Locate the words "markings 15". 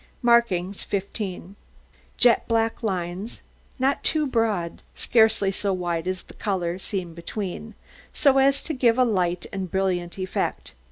0.23-1.55